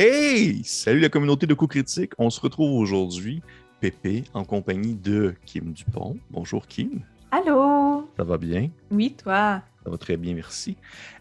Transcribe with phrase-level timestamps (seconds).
[0.00, 0.62] Hey!
[0.62, 2.12] Salut la communauté de coups critiques.
[2.18, 3.42] On se retrouve aujourd'hui,
[3.80, 6.16] Pépé, en compagnie de Kim Dupont.
[6.30, 7.00] Bonjour Kim.
[7.32, 8.08] Allô?
[8.16, 8.70] Ça va bien?
[8.92, 9.60] Oui, toi?
[9.82, 10.76] Ça va très bien, merci.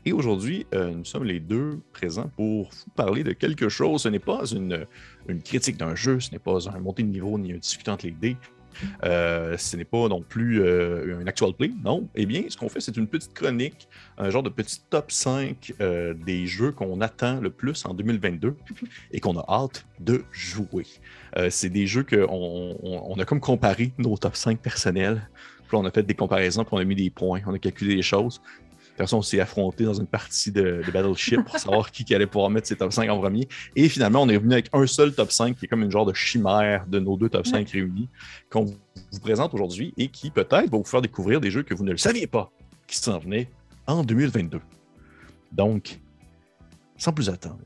[0.05, 4.04] Et aujourd'hui, euh, nous sommes les deux présents pour vous parler de quelque chose.
[4.04, 4.86] Ce n'est pas une,
[5.28, 8.05] une critique d'un jeu, ce n'est pas un montée de niveau ni un discutant entre
[8.05, 8.38] les dés.
[9.04, 12.07] Euh, ce n'est pas non plus euh, un actual play, non.
[12.15, 15.73] Eh bien, ce qu'on fait, c'est une petite chronique, un genre de petit top 5
[15.81, 18.55] euh, des jeux qu'on attend le plus en 2022
[19.11, 20.86] et qu'on a hâte de jouer.
[21.50, 25.29] C'est des jeux qu'on on, on a comme comparé nos top 5 personnels.
[25.67, 27.95] Puis on a fait des comparaisons, puis on a mis des points, on a calculé
[27.95, 28.41] des choses.
[28.97, 32.25] Façon, on s'est affronté dans une partie de, de Battleship pour savoir qui, qui allait
[32.25, 33.47] pouvoir mettre ses top 5 en premier.
[33.75, 36.06] Et finalement, on est revenu avec un seul top 5 qui est comme une genre
[36.06, 38.09] de chimère de nos deux top 5 réunis
[38.50, 41.84] qu'on vous présente aujourd'hui et qui peut-être va vous faire découvrir des jeux que vous
[41.84, 42.52] ne le saviez pas
[42.88, 43.50] qui s'en venaient
[43.86, 44.59] en 2022.
[45.52, 46.00] Donc,
[46.98, 47.59] sans plus attendre,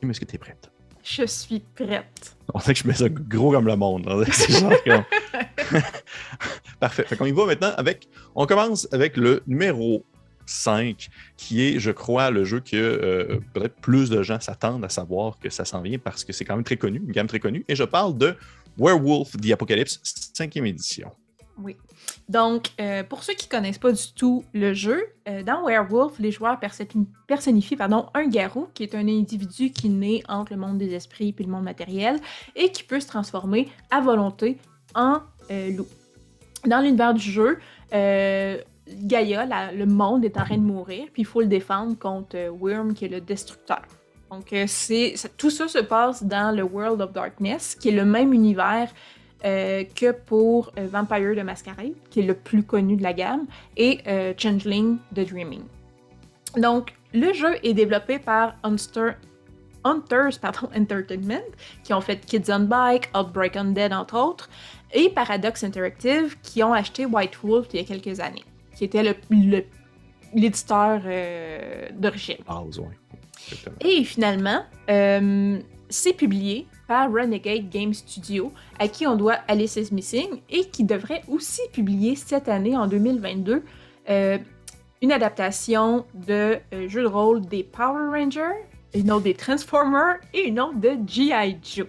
[0.00, 0.70] Kim, est-ce que tu es prête?
[1.04, 2.36] Je suis prête.
[2.52, 4.06] On sait que je mets ça gros comme le monde.
[4.08, 4.24] hein.
[4.32, 5.04] C'est genre comme-
[6.80, 7.04] Parfait.
[7.04, 8.08] Fait qu'on y va maintenant avec.
[8.34, 10.04] On commence avec le numéro
[10.46, 14.88] 5, qui est, je crois, le jeu que euh, peut-être plus de gens s'attendent à
[14.88, 17.40] savoir que ça s'en vient parce que c'est quand même très connu, une gamme très
[17.40, 17.64] connue.
[17.68, 18.36] Et je parle de
[18.78, 20.00] Werewolf the Apocalypse,
[20.38, 21.10] 5e édition.
[21.58, 21.76] Oui.
[22.28, 26.30] Donc, euh, pour ceux qui connaissent pas du tout le jeu, euh, dans Werewolf, les
[26.30, 26.84] joueurs perso-
[27.26, 31.34] personnifient pardon, un garou, qui est un individu qui naît entre le monde des esprits
[31.36, 32.20] et le monde matériel,
[32.54, 34.58] et qui peut se transformer à volonté
[34.94, 35.86] en loup.
[36.66, 37.58] Dans l'univers du jeu,
[37.92, 38.58] euh,
[38.88, 42.50] Gaïa, le monde est en train de mourir, puis il faut le défendre contre euh,
[42.50, 43.82] Wyrm, qui est le destructeur.
[44.30, 44.66] Donc, euh,
[45.36, 48.92] tout ça se passe dans le World of Darkness, qui est le même univers
[49.44, 53.46] euh, que pour euh, Vampire de Masquerade, qui est le plus connu de la gamme,
[53.76, 55.62] et euh, Changeling de Dreaming.
[56.56, 59.12] Donc, le jeu est développé par Hunter,
[59.84, 60.40] Hunters
[60.74, 61.44] Entertainment,
[61.84, 64.48] qui ont fait Kids on Bike, Outbreak Undead, entre autres,
[64.92, 68.44] et Paradox Interactive, qui ont acheté White Wolf il y a quelques années,
[68.76, 69.64] qui était le- le-
[70.34, 72.36] l'éditeur euh, d'origine.
[72.48, 72.96] Ah, ouais.
[73.80, 75.58] Et finalement, euh,
[75.88, 80.84] c'est publié par Renegade Game Studio, à qui on doit Alice is Missing, et qui
[80.84, 83.62] devrait aussi publier cette année, en 2022,
[84.10, 84.38] euh,
[85.02, 88.56] une adaptation de jeu de rôle des Power Rangers,
[88.94, 91.58] une autre des Transformers et une autre de G.I.
[91.62, 91.86] Joe.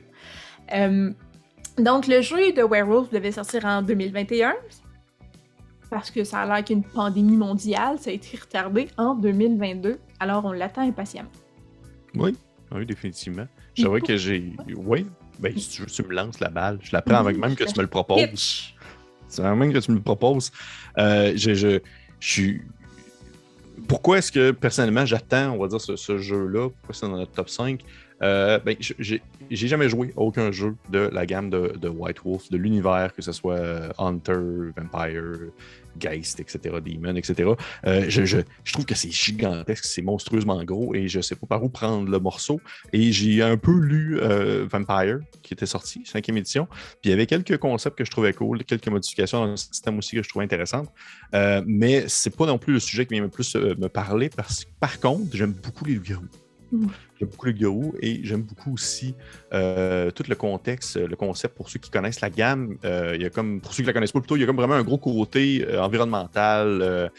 [1.77, 4.55] Donc, le jeu de Werewolf devait sortir en 2021,
[5.89, 10.45] parce que ça a l'air qu'une pandémie mondiale, ça a été retardé en 2022, alors
[10.45, 11.31] on l'attend impatiemment.
[12.15, 12.35] Oui,
[12.71, 13.47] oui, définitivement.
[13.75, 14.53] J'avoue que j'ai.
[14.75, 15.05] Oui,
[15.39, 16.79] ben, si tu veux, tu me lances la balle.
[16.81, 18.73] Je la prends même que tu me le proposes.
[19.27, 20.51] C'est vraiment même que tu me le proposes.
[20.97, 21.79] Euh, je, je,
[22.19, 22.61] je suis.
[23.87, 26.69] Pourquoi est-ce que personnellement j'attends, on va dire, ce, ce jeu-là?
[26.69, 27.81] Pourquoi c'est dans notre top 5?
[28.21, 29.21] Euh, ben, j'ai
[29.67, 33.55] jamais joué aucun jeu de la gamme de, White Wolf, de l'univers, que ce soit
[33.55, 35.51] euh, Hunter, Vampire,
[35.97, 37.51] Geist, etc., Demon, etc.
[37.85, 38.41] Euh, je,
[38.71, 42.19] trouve que c'est gigantesque, c'est monstrueusement gros et je sais pas par où prendre le
[42.19, 42.61] morceau.
[42.93, 46.67] Et j'ai un peu lu euh, Vampire, qui était sorti, cinquième édition.
[47.01, 49.97] Puis il y avait quelques concepts que je trouvais cool, quelques modifications dans le système
[49.97, 50.89] aussi que je trouvais intéressantes.
[51.33, 54.65] Euh, mais c'est pas non plus le sujet qui vient le plus me parler parce
[54.65, 56.46] que par contre, j'aime beaucoup les loups-garous.
[56.71, 59.15] J'aime beaucoup les loups-garous et j'aime beaucoup aussi
[59.53, 62.77] euh, tout le contexte, le concept pour ceux qui connaissent la gamme.
[62.85, 64.45] Euh, il y a comme, pour ceux qui la connaissent pas plutôt, il y a
[64.45, 67.11] comme vraiment un gros côté euh, environnemental,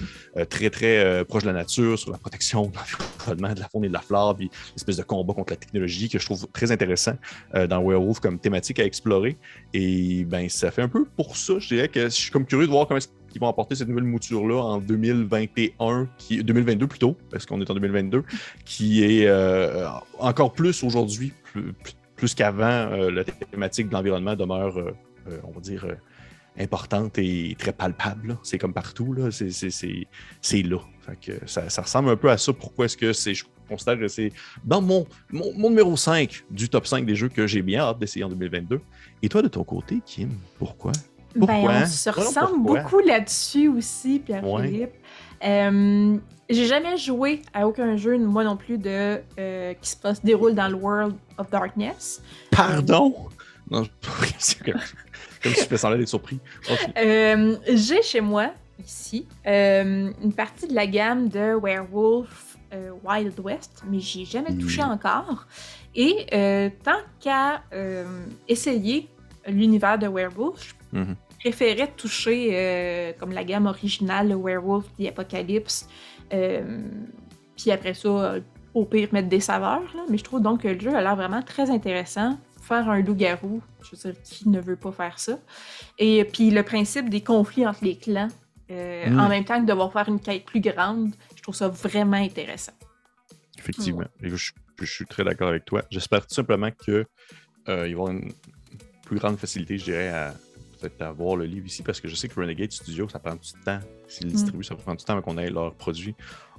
[0.49, 3.89] très très proche de la nature, sur la protection de l'environnement, de la faune et
[3.89, 7.17] de la flore, puis l'espèce de combat contre la technologie que je trouve très intéressant
[7.55, 9.37] dans Werewolf comme thématique à explorer.
[9.75, 12.67] Et ben ça fait un peu pour ça, je dirais que je suis comme curieux
[12.67, 17.47] de voir comment qu'ils vont apporter cette nouvelle mouture-là en 2021, qui, 2022 plutôt, parce
[17.47, 18.25] qu'on est en 2022,
[18.65, 21.33] qui est euh, encore plus aujourd'hui,
[22.17, 24.93] plus, qu'avant, euh, la thématique de l'environnement demeure, euh,
[25.45, 25.87] on va dire,
[26.59, 28.39] importante et très palpable.
[28.43, 29.31] C'est comme partout, là.
[29.31, 30.79] C'est, là.
[31.47, 32.53] Ça, ressemble un peu à ça.
[32.53, 33.35] Pourquoi est-ce que c'est.
[33.35, 34.33] Je constate que c'est
[34.65, 37.99] dans mon, mon, mon numéro 5 du top 5 des jeux que j'ai bien hâte
[37.99, 38.81] d'essayer en 2022.
[39.23, 40.93] Et toi, de ton côté, Kim, pourquoi?
[41.37, 42.83] Ben, on se ressemble pourquoi.
[42.83, 44.93] beaucoup là-dessus aussi, Pierre-Philippe.
[45.45, 46.17] Euh,
[46.51, 50.55] j'ai jamais joué à aucun jeu, moi non plus, de, euh, qui se passe, déroule
[50.55, 52.23] dans le World of Darkness.
[52.51, 53.15] Pardon?
[53.71, 53.83] Non,
[54.65, 54.75] comme,
[55.43, 56.41] comme si je fais semblant d'être surpris.
[56.71, 56.79] Ok.
[56.97, 58.51] Euh, j'ai chez moi,
[58.85, 62.57] ici, euh, une partie de la gamme de Werewolf
[63.05, 64.91] Wild West, mais j'y ai jamais touché Mm.
[64.91, 65.47] encore.
[65.95, 66.27] Et
[66.85, 67.63] tant qu'à
[68.47, 69.09] essayer
[69.47, 71.17] l'univers de Werewolf, Mhm.
[71.33, 75.89] je préférais toucher euh, comme la gamme originale, le Werewolf, The Apocalypse.
[76.33, 76.83] Euh,
[77.57, 78.37] puis après ça,
[78.75, 81.17] au pire mettre des saveurs, là, mais je trouve donc que le jeu a l'air
[81.17, 82.39] vraiment très intéressant.
[82.63, 85.39] Faire un loup-garou, je veux dire, qui ne veut pas faire ça?
[85.99, 88.29] Et puis le principe des conflits entre les clans,
[88.71, 89.19] euh, Mm.
[89.21, 92.73] en même temps que devoir faire une quête plus grande, je trouve ça vraiment intéressant.
[93.59, 94.05] Effectivement.
[94.23, 95.83] Et je, je suis très d'accord avec toi.
[95.91, 97.07] J'espère tout simplement que
[97.69, 98.33] euh, avoir une
[99.07, 100.35] plus grande facilité, je dirais, à
[100.79, 103.53] peut-être avoir le livre ici, parce que je sais que Renegade Studio, ça prend du
[103.65, 103.81] temps.
[104.07, 104.35] S'ils le Mm.
[104.37, 106.15] distribuent, ça prend du temps avant qu'on ait leurs produits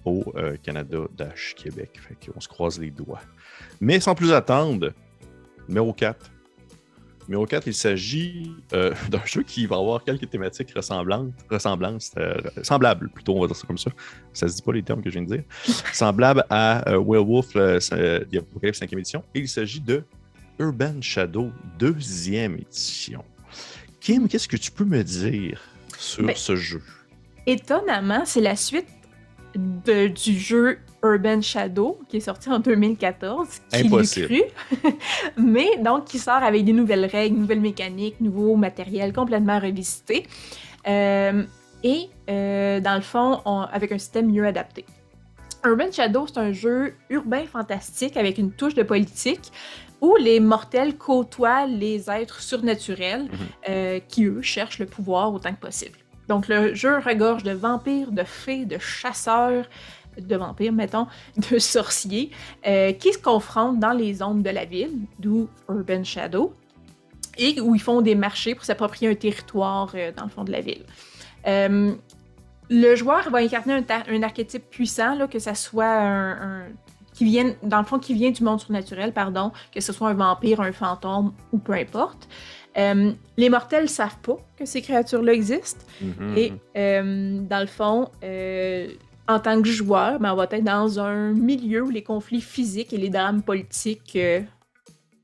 [0.06, 2.00] au euh, Canada dash Québec.
[2.07, 3.21] Fait qu'on se croise les doigts.
[3.81, 4.94] Mais sans plus attendre,
[5.68, 6.31] numéro 4.
[7.27, 12.33] Numéro 4, il s'agit euh, d'un jeu qui va avoir quelques thématiques ressemblantes, ressemblantes, euh,
[12.63, 13.92] semblables plutôt, on va dire ça comme ça.
[14.33, 15.44] Ça se dit pas les termes que je viens de dire.
[15.94, 19.24] Semblable à euh, Werewolf, The Apocalypse 5e édition.
[19.36, 20.04] Et il s'agit de
[20.57, 23.24] Urban Shadow, deuxième édition.
[24.14, 25.62] Kim, qu'est-ce que tu peux me dire
[25.98, 26.82] sur Ben, ce jeu?
[27.46, 28.88] Étonnamment, c'est la suite
[29.56, 33.48] de- du jeu Urban Shadow qui est sorti en 2014.
[33.72, 34.28] Qui Impossible.
[34.28, 34.42] cru?
[35.38, 40.26] Mais donc qui sort avec des nouvelles règles, nouvelles mécaniques, nouveaux matériels complètement revisités.
[40.88, 41.44] Euh,
[41.84, 44.86] et euh, dans le fond, on- avec un système mieux adapté.
[45.66, 49.52] Urban Shadow, c'est un jeu urbain fantastique avec une touche de politique
[50.02, 53.30] où les mortels côtoient les êtres surnaturels Mhm.
[53.70, 55.98] euh, qui, eux, cherchent le pouvoir autant que possible.
[56.30, 59.66] Donc, le jeu regorge de vampires, de fées, de chasseurs,
[60.18, 61.08] de vampires, mettons,
[61.52, 62.32] de sorciers,
[62.66, 66.54] euh, qui se confrontent dans les zones de la ville, d'où Urban Shadow,
[67.38, 70.52] et où ils font des marchés pour s'approprier un territoire euh, dans le fond de
[70.52, 70.84] la ville.
[72.69, 76.31] Le joueur va incarner un, archétype puissant, là, que ça soit un,
[76.62, 76.68] un-
[77.13, 80.13] qui vienne, dans le fond, qui vient du monde surnaturel, pardon, que ce soit un
[80.13, 82.30] vampire, un fantôme ou peu importe.
[82.77, 85.83] Euh, les mortels savent pas que ces créatures-là existent.
[86.01, 86.38] Mhm.
[86.38, 88.89] Et euh, dans le fond, euh,
[89.27, 92.94] en tant que joueur, ben, on va être dans un milieu où les conflits physiques
[92.94, 94.18] et les drames politiques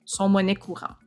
[0.04, 0.98] sont monnaie courante.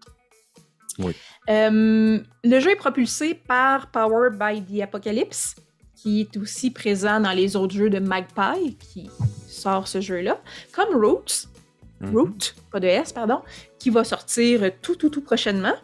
[0.98, 1.14] Oui.
[1.48, 5.54] Le jeu est propulsé par Power by the Apocalypse,
[6.02, 9.10] qui est aussi présent dans les autres jeux de Magpie, qui
[9.48, 10.40] sort ce jeu-là,
[10.72, 11.48] comme Roots,
[12.00, 12.16] Mhm.
[12.16, 12.38] Root,
[12.70, 13.40] pas de S, pardon,
[13.78, 15.74] qui va sortir tout, tout, tout prochainement.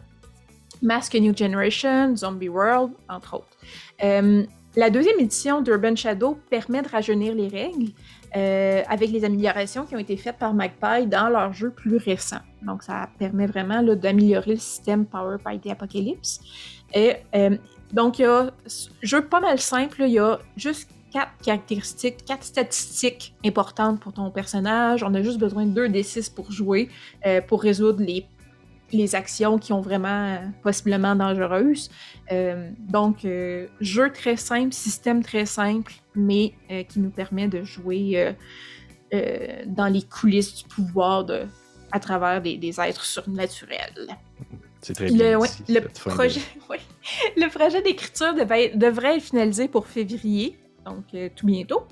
[0.81, 3.57] Mask New Generation, Zombie World, entre autres.
[4.03, 4.43] Euh,
[4.75, 7.91] la deuxième édition d'Urban Shadow permet de rajeunir les règles
[8.35, 12.41] euh, avec les améliorations qui ont été faites par Magpie dans leurs jeux plus récents.
[12.61, 16.41] Donc, ça permet vraiment d'améliorer le système Power by the Apocalypse.
[16.93, 17.57] Et, euh,
[17.93, 18.51] donc, il y a
[19.01, 20.03] jeu pas mal simple.
[20.05, 25.03] Il y a juste quatre caractéristiques, quatre statistiques importantes pour ton personnage.
[25.03, 26.89] On a juste besoin de 2 des 6 pour jouer,
[27.25, 28.25] euh, pour résoudre les,
[28.91, 31.89] les actions qui ont vraiment euh, possiblement dangereuses.
[32.31, 33.25] Euh, donc,
[33.79, 36.53] jeu très simple, système très simple, mais
[36.89, 38.35] qui nous permet de jouer
[39.67, 41.43] dans les coulisses du pouvoir de,
[41.93, 44.17] à travers des, des êtres surnaturels.
[44.85, 45.31] C'est très bien.
[45.31, 46.79] Le, ouais, dit, le de- projet, ouais.
[47.35, 51.87] le projet d'écriture devait- devrait être finalisé pour février, donc euh, tout bientôt.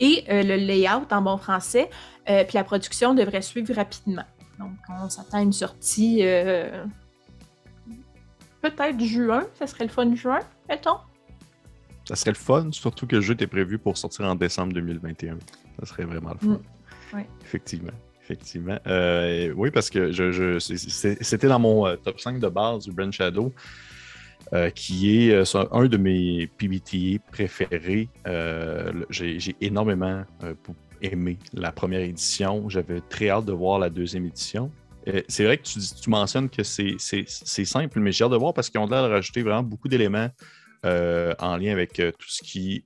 [0.00, 1.88] Et euh, le layout en bon français,
[2.28, 4.24] euh, puis la production devrait suivre rapidement.
[4.58, 6.84] Donc, on s'attend à une sortie euh,
[8.60, 10.98] peut-être juin, ça serait le fun juin, mettons.
[12.04, 15.38] Ça serait le fun, surtout que le jeu était prévu pour sortir en décembre 2021.
[15.80, 16.46] Ça serait vraiment le fun.
[16.48, 17.16] Mm.
[17.16, 17.26] Ouais.
[17.42, 17.92] Effectivement.
[18.26, 18.78] Effectivement.
[18.88, 23.12] Euh, oui, parce que je, c'était dans mon euh, top 5 de base du Brand
[23.12, 23.52] Shadow,
[24.52, 28.08] euh, qui est un de mes PBTA préférés.
[29.10, 30.24] J'ai énormément
[31.02, 32.68] aimé la première édition.
[32.68, 34.72] J'avais très hâte de voir la deuxième édition.
[35.28, 38.70] C'est vrai que tu, tu mentionnes que c'est simple, mais j'ai hâte de voir parce
[38.70, 40.30] qu'ils ont l'air de rajouter vraiment beaucoup d'éléments
[40.82, 42.84] en lien avec tout ce qui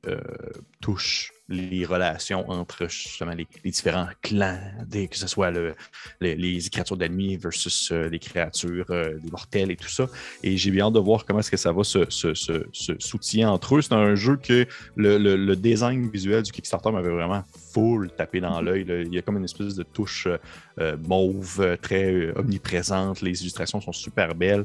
[0.82, 5.75] touche les relations entre justement les, les différents clans, des- que ce soit le-
[6.21, 10.07] les, les créatures d'ennemis versus euh, les créatures euh, des mortels et tout ça.
[10.42, 12.92] Et j'ai bien hâte de voir comment est-ce que ça va se, se, se, se
[12.99, 13.83] soutiller entre eux.
[13.83, 14.64] C'est un jeu que
[14.97, 17.42] le, le- le design visuel du Kickstarter m'avait vraiment
[17.75, 18.85] full tapé dans l'œil.
[18.85, 19.00] là.
[19.02, 20.38] Il y a comme une espèce de touche euh,
[20.78, 23.21] euh, mauve, très omniprésente.
[23.23, 24.64] Les illustrations sont super belles.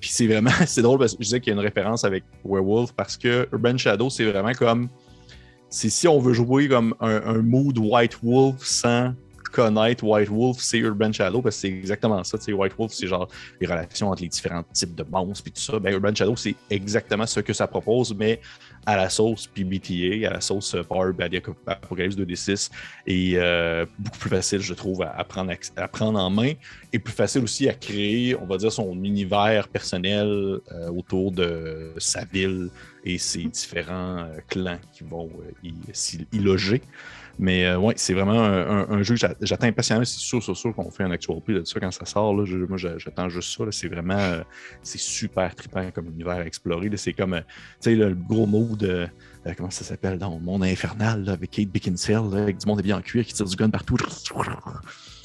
[0.00, 2.24] Puis c'est vraiment, c'est drôle parce que je disais qu'il y a une référence avec
[2.44, 4.88] Werewolf parce que Urban Shadow, c'est vraiment comme
[5.72, 9.14] si on veut jouer comme un, un mood White Wolf sans
[9.52, 12.38] connaître White Wolf, c'est Urban Shadow parce que c'est exactement ça.
[12.48, 13.28] White Wolf, c'est genre
[13.60, 15.78] les relations entre les différents types de monstres et tout ça.
[15.78, 18.40] Ben, Urban Shadow, c'est exactement ce que ça propose, mais
[18.86, 22.70] à la sauce PBTA, à la sauce euh, Power the Apocalypse 2D6
[23.06, 26.52] et euh, beaucoup plus facile, je trouve, à, prendre, à prendre en main
[26.92, 31.92] et plus facile aussi à créer, on va dire, son univers personnel euh, autour de
[31.98, 32.70] sa ville
[33.04, 35.30] et ses différents clans qui vont
[35.62, 35.72] y,
[36.32, 36.82] y loger.
[37.38, 40.04] Mais euh, ouais, c'est vraiment un, jeu que j'attends impatiemment.
[40.04, 42.34] C'est sûr, sûr, sûr qu'on fait un actual play de ça quand ça sort.
[42.34, 43.64] Là, moi, j'attends juste ça.
[43.70, 44.42] C'est vraiment euh,
[44.82, 46.90] c'est super trippant comme univers à explorer.
[46.96, 47.40] C'est comme, euh,
[47.80, 49.08] tu sais, le gros mot de.
[49.56, 53.02] comment ça s'appelle dans le monde infernal avec Kate Beckinsale, avec du monde bien en
[53.02, 53.96] cuir qui tire du gun partout.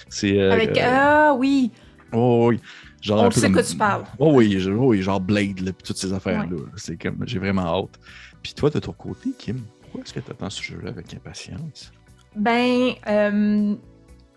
[0.09, 0.39] C'est.
[0.39, 0.79] avec.
[0.81, 1.71] Ah oui!
[2.13, 2.61] Oh, oui!
[3.01, 4.03] Genre On sait que tu parles.
[4.17, 6.57] Oh oui, oui, genre Blade, là, toutes ces affaires-là.
[6.75, 7.99] C'est comme, j'ai vraiment hâte.
[8.41, 11.91] Puis toi, de ton côté, Kim, pourquoi est-ce que tu attends ce jeu-là avec impatience?
[12.35, 13.75] Ben, euh,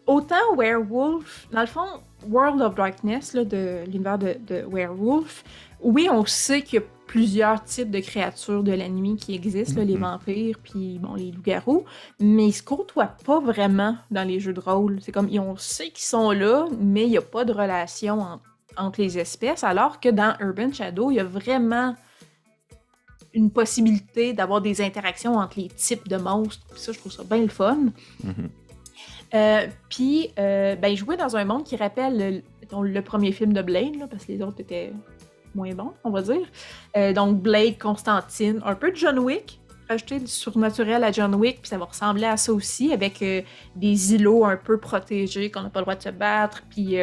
[0.06, 1.86] autant Werewolf, dans le fond,
[2.28, 5.44] World of Darkness, là, de l'univers de, Werewolf,
[5.80, 9.82] oui, on sait qu'il y a plusieurs types de créatures de la nuit qui existent,
[9.82, 9.98] les mm-hmm.
[9.98, 11.84] vampires, puis bon, les loups-garous,
[12.20, 14.98] mais ils se côtoient pas vraiment dans les jeux de rôle.
[15.00, 18.49] C'est comme, on sait qu'ils sont là, mais il n'y a pas de relation entre
[18.98, 21.94] les espèces, alors que dans Urban Shadow, il y a vraiment
[23.32, 26.66] une possibilité d'avoir des interactions entre les types de monstres.
[26.76, 27.86] Ça, je trouve ça bien le fun.
[28.24, 28.48] Mm-hmm.
[29.34, 34.08] Euh, puis, euh, ben, jouer dans un monde qui rappelle le, premier film de Blade,
[34.10, 34.92] parce que les autres étaient
[35.54, 36.46] moins bons, on va dire.
[36.96, 41.62] Euh, donc, Blade, Constantine, un peu de John Wick, rajouter du surnaturel à John Wick,
[41.62, 43.24] puis ça va ressembler à ça aussi, avec
[43.76, 46.96] des îlots un peu protégés, qu'on n'a pas le droit de se battre, puis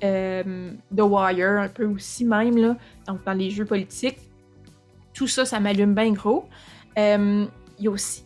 [0.00, 2.76] The Wire, un peu aussi même, là,
[3.06, 4.18] donc dans les jeux politiques
[5.20, 6.46] tout ça, ça m'allume bien gros.
[6.98, 7.44] Euh,
[7.78, 8.22] il y a aussi,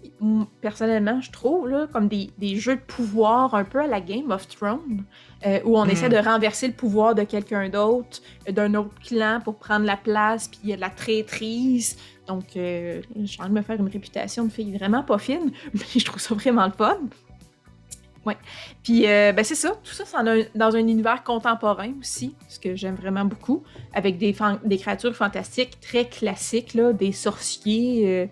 [0.61, 4.49] personnellement, je trouve, là, comme des, jeux de pouvoir un peu à la Game of
[4.49, 5.05] Thrones,
[5.47, 6.15] euh, où on essaie mhm.
[6.15, 10.49] de renverser le pouvoir de quelqu'un d'autre, euh, d'un autre clan pour prendre la place,
[10.49, 11.97] puis il y a de la traîtrise.
[12.27, 16.01] Donc, euh, j'ai envie de me faire une réputation de fille vraiment pas fine, mais
[16.01, 16.99] je trouve ça vraiment le fun.
[18.27, 18.37] Ouais.
[18.83, 19.71] Puis, euh, ben c'est ça.
[19.83, 23.63] Tout ça, c'est dans un univers contemporain aussi, ce que j'aime vraiment beaucoup,
[23.93, 28.27] avec des, des créatures fantastiques très classiques, là, des sorciers, euh,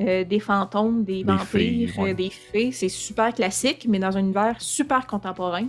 [0.00, 2.72] euh, des fantômes, des, vampires, des fées.
[2.72, 5.68] C'est super classique, mais dans un univers super contemporain.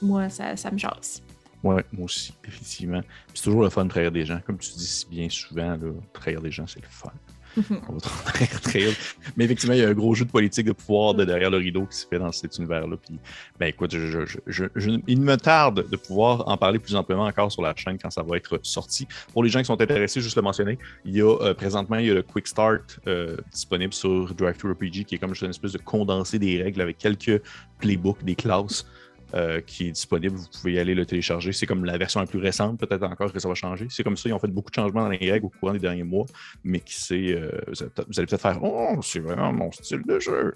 [0.00, 1.22] Moi, ça, ça me chasse.
[1.62, 3.02] Ouais, moi aussi, effectivement.
[3.34, 4.40] c'est toujours le fun de trahir des gens.
[4.44, 7.12] Comme tu dis si bien souvent, là, trahir des gens, c'est le fun.
[9.36, 11.58] Mais effectivement, il y a un gros jeu de politique de pouvoir de derrière le
[11.58, 12.96] rideau qui se fait dans cet univers-là.
[12.96, 13.18] Puis,
[13.58, 17.98] ben écoute, il me tarde de pouvoir en parler plus amplement encore sur la chaîne
[17.98, 19.06] quand ça va être sorti.
[19.32, 22.06] Pour les gens qui sont intéressés, juste le mentionner, il y a euh, présentement il
[22.06, 25.72] y a le Quick Start euh, disponible sur Drive RPG qui est comme une espèce
[25.72, 27.42] de condensé des règles avec quelques
[27.78, 28.86] playbooks, des classes.
[29.34, 30.36] Euh, qui est disponible.
[30.36, 31.54] Vous pouvez y aller le télécharger.
[31.54, 33.86] C'est comme la version la plus récente, peut-être encore que ça va changer.
[33.88, 35.78] C'est comme ça, ils ont fait beaucoup de changements dans les règles au courant des
[35.78, 36.26] derniers mois,
[36.62, 40.54] mais qui sait, euh, vous allez peut-être faire Oh, c'est vraiment mon style de jeu.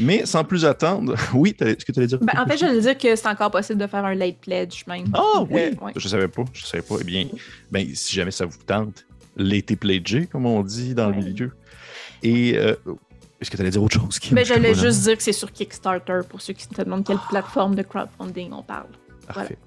[0.00, 2.18] Mais sans plus attendre, oui, ce que tu allais dire?
[2.20, 4.84] Ben, en fait, je voulais dire que c'est encore possible de faire un late pledge
[4.88, 5.06] même.
[5.14, 5.70] Ah oui!
[5.80, 6.96] Euh, je savais pas, je savais pas.
[7.00, 7.28] Eh bien,
[7.70, 9.06] ben, si jamais ça vous tente,
[9.36, 11.52] l'été pledgé, comme on dit dans le milieu.
[12.24, 12.58] Et
[13.40, 14.18] est-ce que tu allais dire autre chose?
[14.30, 17.18] Mais ben, j'allais juste dire que c'est sur Kickstarter pour ceux qui se demandent quelle
[17.28, 18.88] plateforme de crowdfunding on parle.
[19.26, 19.58] Parfait.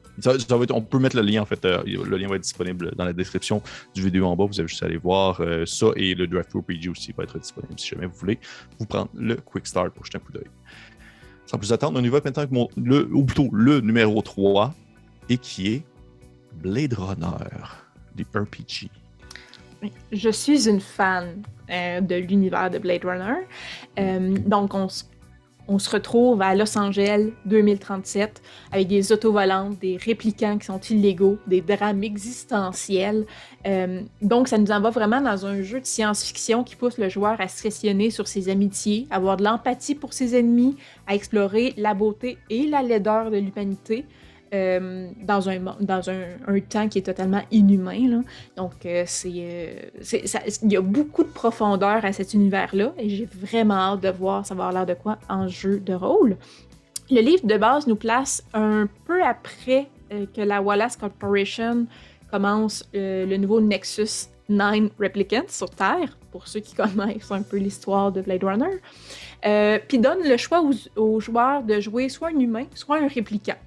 [0.72, 1.64] on peut mettre le lien, en fait.
[1.66, 3.62] Euh, le lien va être disponible dans la description
[3.94, 4.46] du vidéo en bas.
[4.46, 7.38] Vous avez juste à aller voir euh, ça et le Drive PG aussi va être
[7.38, 8.40] disponible si jamais vous voulez
[8.80, 10.50] vous prendre le Quick Start pour jeter un coup d'œil.
[11.46, 14.74] Sans plus attendre, on y va maintenant avec mon, le, ou plutôt le numéro 3
[15.30, 15.84] et qui est
[16.56, 17.26] Blade Runner
[18.16, 18.90] du RPG.
[20.12, 23.46] Je suis une fan euh, de l'univers de Blade Runner.
[24.00, 24.88] Euh, donc, on,
[25.78, 31.38] se retrouve à Los Angeles 2037 avec des autos volantes, des réplicants qui sont illégaux,
[31.46, 33.28] des drames existentiels.
[33.68, 37.40] Euh, donc, ça nous envoie vraiment dans un jeu de science-fiction qui pousse le joueur
[37.40, 41.76] à se questionner sur ses amitiés, à avoir de l'empathie pour ses ennemis, à explorer
[41.78, 44.06] la beauté et la laideur de l'humanité.
[44.52, 45.60] Euh, dans, un,
[46.68, 48.24] temps qui est totalement inhumain.
[48.58, 49.74] Donc, euh, euh,
[50.64, 54.48] il y a beaucoup de profondeur à cet univers-là et j'ai vraiment hâte de voir
[54.48, 56.36] ça va avoir l'air de quoi en jeu de rôle.
[57.12, 61.86] Le livre de base nous place un peu après que la Wallace Corporation
[62.32, 68.12] commence le nouveau Nexus 9 Replicants sur Terre, pour ceux qui connaissent un peu l'histoire
[68.12, 69.80] de Blade Runner.
[69.88, 73.58] Puis donne le choix aux, aux joueurs de jouer soit un humain, soit un répliquant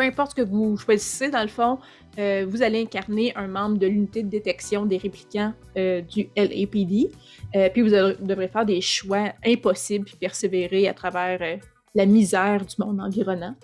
[0.00, 1.78] peu importe ce que vous choisissez, dans le fond,
[2.18, 7.10] euh, vous allez incarner un membre de l'unité de détection des réplicants euh, du LAPD.
[7.54, 11.58] Euh, puis vous devrez faire des choix impossibles puis persévérer à travers
[11.94, 13.54] la misère du monde environnant.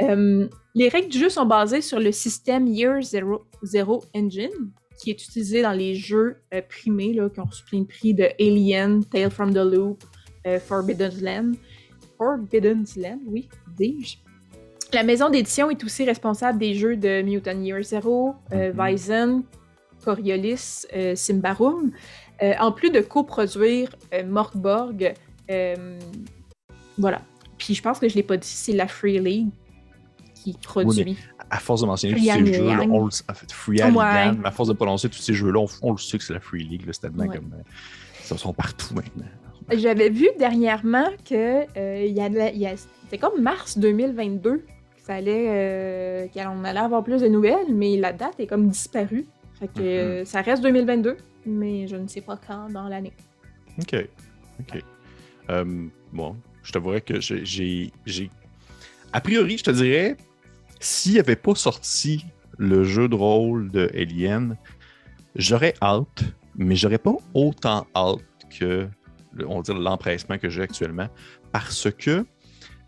[0.00, 4.70] les règles du jeu sont basées sur le système Year Zero, Zero Engine,
[5.02, 6.36] qui est utilisé dans les jeux
[6.68, 10.04] primés là, qui ont reçu plein de prix de Alien, Tale from the Loop,
[10.68, 11.52] Forbidden Land.
[12.16, 14.29] Forbidden Land, oui, dis-je.
[14.92, 19.44] La maison d'édition est aussi responsable des jeux de Mutant Year Zero, euh, mhm.
[20.04, 21.92] Coriolis, euh, Simbarum.
[22.42, 25.14] Euh, en plus de coproduire euh, Morgborg,
[26.98, 27.22] voilà.
[27.58, 29.48] Puis je pense que je l'ai pas dit, c'est la Free League
[30.34, 31.18] qui produit.
[31.50, 34.74] à force de mentionner tous ces jeux-là, on le en fait, Free à force de
[34.74, 37.52] prononcer tous ces jeux-là, on, le sait que c'est la Free League, c'est tellement comme.
[38.22, 39.26] ça sont partout maintenant.
[39.72, 42.70] J'avais vu dernièrement que il y a,
[43.10, 44.64] c'est comme mars 2022
[45.10, 49.26] ça allait, qu'on allait avoir plus de nouvelles, mais la date est comme disparue.
[49.58, 50.24] Fait que mm-hmm.
[50.24, 53.12] ça reste 2022 mais je ne sais pas quand dans l'année.
[53.78, 53.96] OK.
[54.60, 54.82] OK.
[55.50, 57.90] Euh, bon, je t'avouerais que j'ai.
[59.12, 60.16] A priori, je te dirais,
[60.78, 62.24] s'il n'y avait pas sorti
[62.58, 64.56] le jeu de rôle de Alien,
[65.34, 66.24] j'aurais hâte,
[66.54, 68.20] mais j'aurais pas autant hâte
[68.58, 68.88] que
[69.46, 71.08] on va dire l'empressement que j'ai actuellement.
[71.52, 72.24] Parce que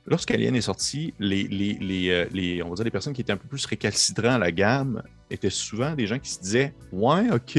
[0.06, 3.36] lorsqu'Alien est sorti, les, les, euh, les, on va dire les personnes qui étaient un
[3.36, 7.58] peu plus récalcitrants à la gamme étaient souvent des gens qui se disaient Ouais, ok,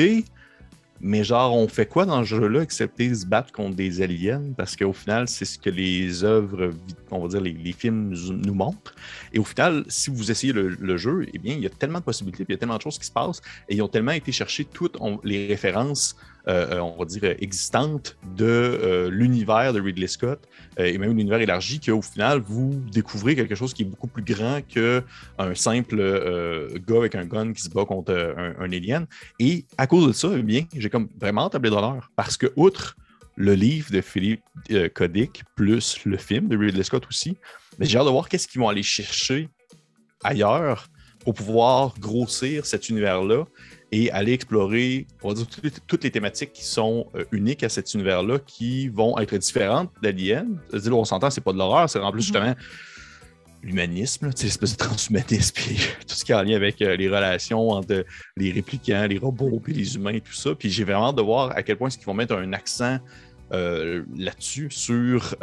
[1.06, 4.54] mais genre, on fait quoi dans ce jeu-là, excepté se battre contre des aliens?
[4.56, 6.72] Parce qu'au final, c'est ce que les œuvres,
[7.12, 8.96] on va dire, les, films nous, montrent.
[9.34, 12.06] Et au final, si vous essayez le, jeu, eh bien, il y a tellement de
[12.06, 14.32] possibilités, il y a tellement de choses qui se passent, et ils ont tellement été
[14.32, 16.16] chercher toutes les références
[16.50, 20.46] euh, euh, on va dire, existantes de euh, l'univers de Ridley Scott
[20.78, 24.60] et même l'univers élargi qu'au final, vous découvrez quelque chose qui est beaucoup plus grand
[24.62, 25.04] qu'un
[25.56, 25.96] simple
[26.86, 28.12] gars avec un gun qui se bat contre
[28.60, 29.06] un, alien.
[29.40, 32.98] Et à cause de ça, eh bien, j'ai comme vraiment tablé d'honneur parce que, outre
[33.36, 34.44] le livre de Philippe
[34.94, 37.38] Kodik plus le film de Ridley Scott aussi,
[37.80, 39.48] j'ai hâte de voir qu'est-ce qu'ils vont aller chercher
[40.24, 40.90] ailleurs
[41.24, 43.46] pour pouvoir grossir cet univers-là
[43.94, 45.06] et aller explorer
[45.88, 50.58] toutes, les, thématiques qui sont euh, uniques à cet univers-là, qui vont être différentes d'Alien.
[50.92, 52.24] On s'entend, c'est pas de l'horreur, c'est en plus mhm.
[52.24, 52.56] justement
[53.62, 55.76] l'humanisme, l'espèce de transhumanisme, puis
[56.08, 58.04] tout ce qui est en lien avec euh, les relations entre
[58.36, 60.56] les réplicants, les robots, puis les humains, et tout ça.
[60.56, 62.98] Puis j'ai vraiment hâte de voir à quel point est-ce qu'ils vont mettre un accent
[63.52, 65.36] euh, là-dessus, sur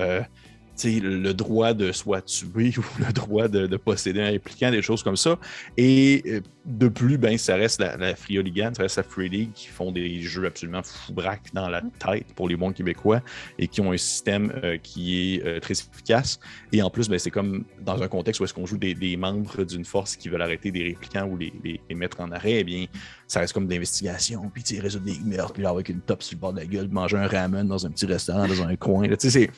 [0.85, 5.16] le droit de soit tuer ou le droit de, posséder un répliquant, des choses comme
[5.16, 5.38] ça.
[5.77, 8.38] Et euh, de plus, ben, ça reste la, la Free
[8.75, 11.12] ça reste la Free League qui font des jeux absolument fou
[11.53, 13.23] dans la tête pour les bons Québécois
[13.59, 16.38] et qui ont un système euh, qui est euh, très efficace.
[16.73, 19.64] Et en plus, ben, c'est comme dans un contexte où est-ce qu'on joue des, membres
[19.64, 22.87] d'une force qui veulent arrêter des réplicants ou les, mettre en arrêt, eh bien,
[23.27, 26.53] ça reste comme d'investigation, puis résoudre des meurtres, puis avec une top sur le bord
[26.53, 29.09] de la gueule, manger un ramen dans un petit restaurant, dans un coin.
[29.09, 29.51] Tu sais,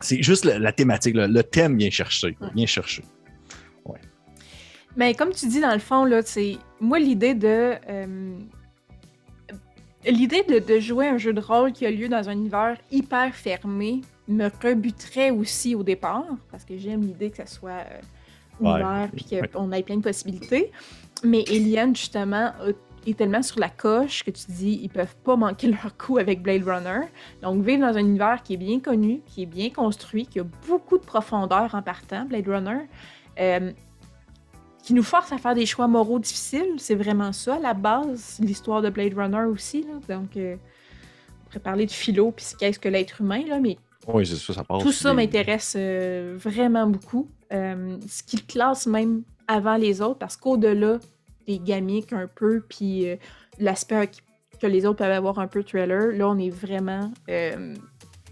[0.00, 2.36] c'est juste la, thématique, le thème bien cherché.
[2.54, 3.02] Bien cherché.
[3.84, 4.00] Ouais.
[4.96, 6.20] Mais comme tu dis, dans le fond, là,
[6.80, 7.74] moi l'idée de.
[7.88, 8.38] Euh,
[10.06, 14.02] l'idée de, jouer un jeu de rôle qui a lieu dans un univers hyper fermé
[14.28, 18.00] me rebuterait aussi au départ, parce que j'aime l'idée que ça soit euh,
[18.60, 20.70] ouvert et qu'on ait plein de possibilités.
[21.24, 22.72] Mais Eliane, justement, a
[23.10, 26.42] est tellement sur la coche que tu dis ils peuvent pas manquer leur coup avec
[26.42, 27.06] Blade Runner.
[27.42, 30.44] Donc vivre dans un univers qui est bien connu, qui est bien construit, qui a
[30.66, 32.88] beaucoup de profondeur en partant, Blade Runner,
[33.40, 33.72] euh,
[34.82, 36.74] qui nous force à faire des choix moraux difficiles.
[36.78, 39.86] C'est vraiment ça la base, l'histoire de Blade Runner aussi.
[40.08, 44.24] Donc euh, on pourrait parler de philo puis qu'est-ce que l'être humain là, mais oui,
[44.24, 47.28] ça, ça Tout ça m'intéresse euh, vraiment beaucoup.
[47.50, 50.98] ce qui classe même avant les autres, parce qu'au-delà
[51.48, 53.16] des gamiques un peu, puis euh,
[53.58, 54.10] l'aspect
[54.60, 56.12] que les autres peuvent avoir un peu trailer.
[56.12, 57.74] Là, on est vraiment euh,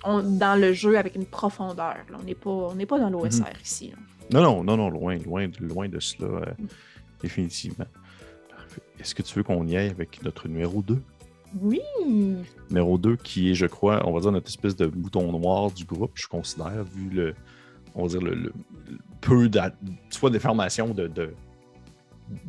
[0.04, 1.96] dans le jeu avec une profondeur.
[2.18, 3.62] On n'est pas, on pas dans l'OSR mhm.
[3.64, 3.92] ici.
[4.30, 6.66] Non, non, non, non, loin, loin, loin de cela, euh, mm.
[7.22, 7.86] définitivement.
[9.00, 11.00] Est-ce que tu veux qu'on y aille avec notre numéro 2?
[11.62, 11.80] Oui!
[12.68, 15.84] Numéro 2, qui est, je crois, on va dire notre espèce de bouton noir du
[15.84, 17.34] groupe, je considère, vu le,
[17.94, 18.52] on va dire, le,
[19.20, 19.60] peu de,
[20.10, 21.30] soit d'informations de, de,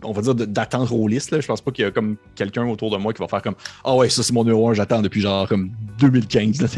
[0.04, 1.32] on va dire, d'attendre aux listes.
[1.32, 1.40] Là.
[1.40, 3.56] Je pense pas qu'il y a comme quelqu'un autour de moi qui va faire comme
[3.84, 6.78] Ah ouais, ça c'est mon numéro 1, j'attends depuis genre comme 2015.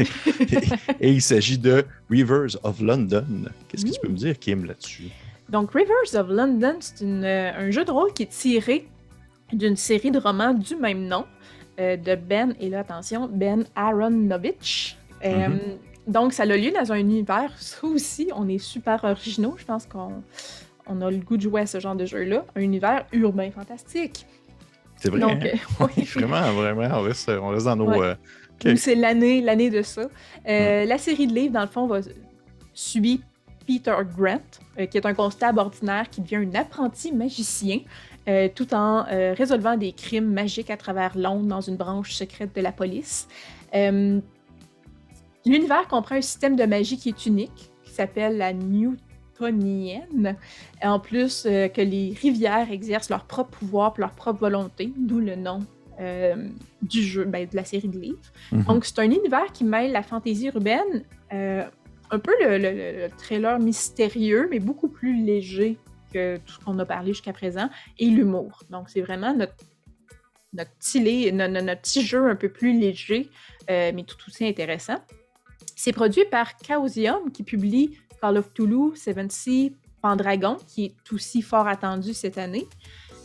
[1.00, 3.24] et, il s'agit de Rivers of London.
[3.68, 5.10] Qu'est-ce que tu peux me dire, Kim, là-dessus?
[5.48, 8.86] Donc, Rivers of London, c'est euh, un jeu de rôle qui est tiré
[9.52, 11.26] d'une série de romans du même nom
[11.80, 14.96] euh, de Ben, et là, attention, Ben Aronovich.
[15.24, 15.58] Euh, mm-hmm.
[16.06, 19.54] Donc, ça a lieu dans un univers, ça aussi, on est super originaux.
[19.58, 20.22] Je pense qu'on
[20.90, 24.26] on a le goût de jouer à ce genre de jeu-là, un univers urbain fantastique.
[24.96, 25.20] C'est vrai.
[25.20, 25.58] Donc, hein?
[25.96, 26.04] oui.
[26.14, 28.02] vraiment, vraiment, on reste, on reste dans nos.
[28.02, 28.14] Euh,
[28.76, 30.08] c'est l'année, l'année de ça.
[30.46, 32.00] Euh, la série de livres, dans le fond, va
[32.74, 33.22] suivre
[33.66, 34.40] Peter Grant,
[34.78, 37.80] euh, qui est un constable ordinaire qui devient un apprenti magicien,
[38.54, 42.70] tout en résolvant des crimes magiques à travers Londres dans une branche secrète de la
[42.70, 43.26] police.
[43.72, 44.22] L'univers
[45.88, 48.94] comprend un système de magie qui est unique, qui s'appelle la New
[50.82, 55.36] en plus euh, que les rivières exercent leur propre pouvoir, leur propre volonté, d'où le
[55.36, 55.60] nom
[56.80, 58.32] du jeu, ben, de la série de livres.
[58.52, 58.62] Mhm.
[58.62, 64.60] Donc, c'est un univers qui mêle la fantaisie urbaine, un peu le, trailer mystérieux, mais
[64.60, 65.76] beaucoup plus léger
[66.10, 68.62] que tout ce qu'on a parlé jusqu'à présent, et l'humour.
[68.70, 69.52] Donc, c'est vraiment notre,
[70.54, 73.28] notre, petit, notre, petit jeu un peu plus léger,
[73.68, 74.96] mais tout aussi intéressant.
[75.82, 81.42] C'est produit par Chaosium, qui publie Call of Toulouse, Seven Sea, Pendragon, qui est aussi
[81.42, 82.66] fort attendu cette année,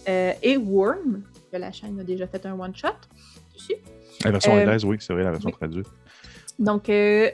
[0.07, 2.89] euh, et Worm, que la chaîne a déjà fait un one-shot
[3.53, 3.75] dessus.
[4.23, 5.87] La version euh, anglaise, oui, c'est vrai, la version traduite.
[6.57, 7.29] Donc, euh,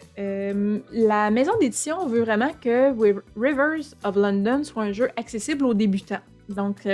[0.91, 2.91] la maison d'édition veut vraiment que
[3.39, 6.21] Rivers of London soit un jeu accessible aux débutants.
[6.49, 6.87] Donc,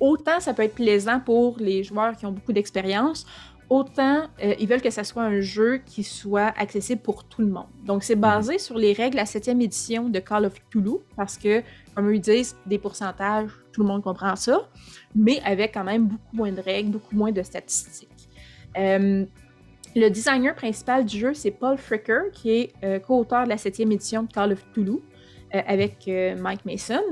[0.00, 3.24] autant ça peut être plaisant pour les joueurs qui ont beaucoup d'expérience,
[3.70, 7.46] autant euh, ils veulent que ça soit un jeu qui soit accessible pour tout le
[7.46, 7.68] monde.
[7.84, 11.62] Donc, c'est basé sur les règles la septième édition de Call of Cthulhu, parce que,
[11.94, 14.68] comme ils disent, des pourcentages, tout le monde comprend ça,
[15.14, 18.28] mais avec quand même beaucoup moins de règles, beaucoup moins de statistiques.
[18.76, 19.24] Euh,
[19.94, 23.92] le designer principal du jeu, c'est Paul Fricker, qui est euh, co-auteur de la septième
[23.92, 24.98] édition de Call of Cthulhu,
[25.52, 27.02] avec Mike Mason.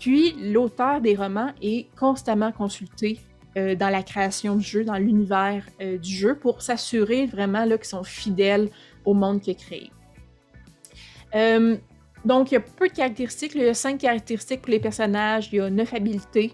[0.00, 3.20] puis, l'auteur des romans est constamment consulté
[3.56, 7.84] euh, dans la création du jeu, dans l'univers euh, du jeu, pour s'assurer vraiment qu'ils
[7.84, 8.68] sont fidèles
[9.04, 9.90] au monde qu'il a créé.
[11.34, 11.76] Euh,
[12.24, 13.52] donc, il y a peu de caractéristiques.
[13.56, 15.48] il y a cinq caractéristiques pour les personnages.
[15.52, 16.52] Il y a neuf habilités,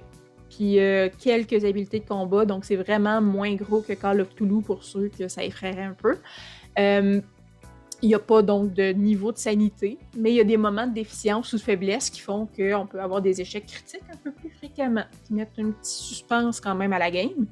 [0.49, 0.79] puis
[1.19, 2.45] quelques habilités de combat.
[2.45, 5.95] Donc, c'est vraiment moins gros que Call of Toulouse pour ceux que ça effraierait un
[5.95, 6.17] peu.
[8.03, 10.87] Il n'y a pas donc de niveau de sanité, mais il y a des moments
[10.87, 14.33] de déficience ou de faiblesse qui font qu'on peut avoir des échecs critiques un peu
[14.33, 17.47] plus fréquemment, qui mettent un petit suspense quand même à la game.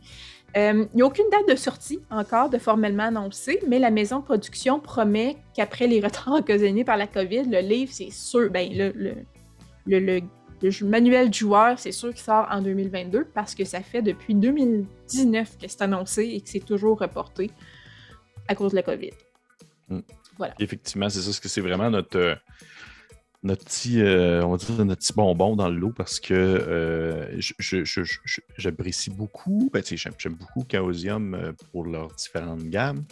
[0.56, 4.20] Euh, il n'y a aucune date de sortie encore de formellement annoncée, mais la maison
[4.20, 8.70] de production promet qu'après les retards occasionnés par la COVID, le livre, c'est sûr, ben,
[8.72, 10.20] le,
[10.82, 15.58] manuel du joueur, c'est sûr qu'il sort en 2022 parce que ça fait depuis 2019
[15.58, 17.50] que c'est annoncé et que c'est toujours reporté
[18.46, 19.10] à cause de la COVID.
[19.88, 20.00] Mm.
[20.58, 22.34] Effectivement, c'est ça, que c'est vraiment notre, euh,
[23.42, 27.40] notre petit, euh, on va dire notre petit bonbon dans le lot parce que euh,
[28.56, 33.04] j'apprécie beaucoup, ben, j'aime beaucoup Chaosium pour leurs différentes gammes.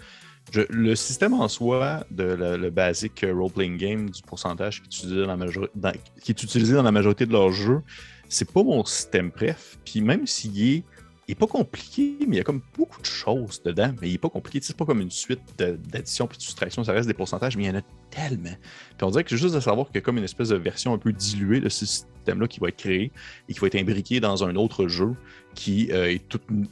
[0.55, 5.37] le système en soi de le basic role-playing game du pourcentage qui est, utilisé dans
[5.37, 7.83] la qui est utilisé dans la majorité de leurs jeux,
[8.29, 9.79] c'est pas mon système préf.
[9.85, 10.85] Puis même s'il est
[11.29, 13.95] il n'est pas compliqué, mais il y a comme beaucoup de choses dedans.
[14.01, 14.59] Mais il n'est pas compliqué.
[14.61, 16.83] C'est pas comme une suite d'addition puis de soustraction.
[16.83, 18.57] Ça reste des pourcentages, mais il y en a tellement.
[18.99, 20.93] Puis on dirait que juste de savoir qu'il y a comme une espèce de version
[20.93, 23.13] un peu diluée de ce système-là qui va être créé
[23.49, 25.15] et qui va être imbriqué dans un autre jeu
[25.55, 26.13] qui euh,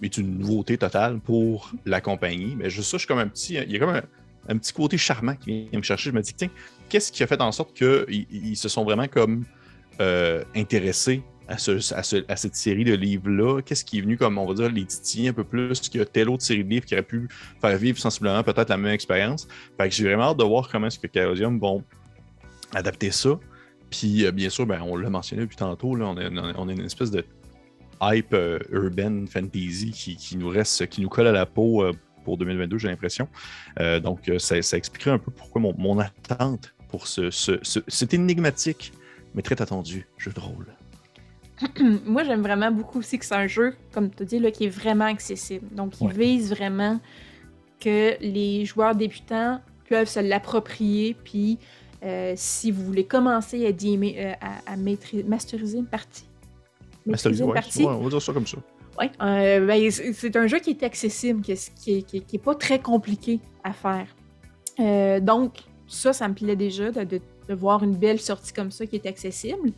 [0.03, 2.57] est, une nouveauté totale pour la compagnie.
[2.57, 3.55] Mais juste ça, je suis comme un petit.
[3.55, 4.01] Il y a comme
[4.49, 6.11] un, petit côté charmant qui vient me chercher.
[6.11, 6.51] Je me dis, tiens,
[6.89, 9.45] qu'est-ce qui a fait en sorte qu'ils se sont vraiment comme
[10.01, 13.61] euh, intéressés à, cette série de livres-là?
[13.63, 16.31] Qu'est-ce qui est venu comme, on va dire, les titiller un peu plus que telle
[16.31, 17.29] autre série de livres qui aurait pu
[17.61, 19.49] faire vivre sensiblement peut-être la même expérience?
[19.77, 21.83] Fait que j'ai vraiment hâte de voir comment est-ce que Chaosium vont
[22.73, 23.39] adapter ça.
[23.91, 26.81] Puis, euh, bien sûr, ben, on l'a mentionné depuis tantôt, là, on, a, on une
[26.81, 27.25] espèce de
[28.01, 31.93] hype euh, urban fantasy qui, nous reste, qui nous colle à la peau euh,
[32.25, 33.29] pour 2022, j'ai l'impression.
[34.03, 38.93] donc, ça, expliquerait un peu pourquoi mon, attente pour ce, cet énigmatique,
[39.35, 40.67] mais très attendu jeu de rôle.
[42.07, 44.71] moi, j'aime vraiment beaucoup aussi que c'est un jeu, comme tu dis, là, qui est
[44.71, 45.67] vraiment accessible.
[45.75, 47.01] Donc, il vise vraiment
[47.79, 51.17] que les joueurs débutants peuvent se l'approprier.
[51.25, 51.59] Puis,
[52.03, 54.33] euh, si vous voulez commencer à, euh,
[54.67, 56.25] à, masteriser une partie,
[57.05, 58.59] masteriser une partie, on va dire ça comme ça.
[58.99, 63.73] Oui, euh, ben, c'est un jeu qui est accessible, qui n'est pas très compliqué à
[63.73, 64.07] faire.
[65.23, 65.55] donc,
[65.87, 69.07] ça, ça me plaît déjà de, de, voir une belle sortie comme ça qui est
[69.07, 69.73] accessible.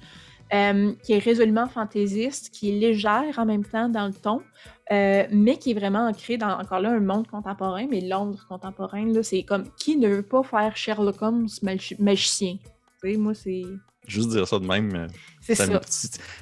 [0.54, 4.42] Euh, qui est résolument fantaisiste, qui est légère en même temps dans le ton,
[4.90, 9.06] euh, mais qui est vraiment ancré dans, encore là, un monde contemporain, mais Londres contemporain,
[9.06, 11.48] là, c'est comme, qui ne veut pas faire Sherlock Holmes
[11.98, 12.58] magicien?
[13.02, 13.62] Tu sais, moi, c'est...
[14.06, 15.06] Juste dire ça de même, euh,
[15.40, 15.80] c'est ça.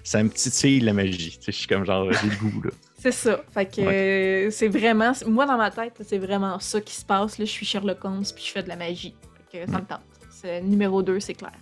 [0.03, 1.39] ça me titille la magie.
[1.39, 2.71] Tu sais, je suis comme genre, j'ai le goût, là.
[2.99, 3.43] C'est ça.
[3.51, 5.13] Fait que c'est vraiment.
[5.27, 7.39] Moi, dans ma tête, c'est vraiment ça qui se passe.
[7.39, 9.15] Là, je suis Sherlock Holmes puis je fais de la magie.
[9.51, 10.63] Fait que ça me tente.
[10.63, 11.55] Numéro 2, c'est clair.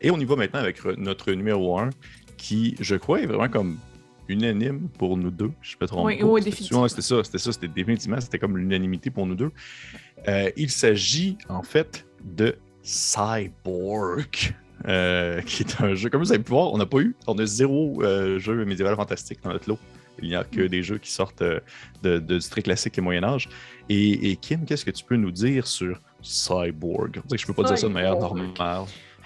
[0.00, 1.90] Et on y va maintenant avec notre numéro 1,
[2.36, 3.78] qui, je crois, est vraiment comme
[4.28, 5.50] unanime pour nous deux.
[5.62, 6.22] Je peux tromper.
[6.22, 6.86] Oui, oui, définitivement.
[6.88, 9.50] C'était ça, c'était ça, c'était définitivement, c'était comme l'unanimité pour nous deux.
[10.28, 14.54] Euh, il s'agit en fait de Cyborg.
[14.86, 17.36] Euh, qui est un jeu, comme vous avez pu voir, on n'a pas eu, on
[17.38, 19.78] a zéro euh, jeu médiéval fantastique dans notre lot.
[20.20, 20.68] Il n'y a que mm.
[20.68, 21.42] des jeux qui sortent
[22.02, 23.48] de, du très classique et Moyen-Âge.
[23.88, 27.20] Et, Kim, qu'est-ce que tu peux nous dire sur Cyborg?
[27.30, 28.50] Je ne peux pas dire ça de manière normale.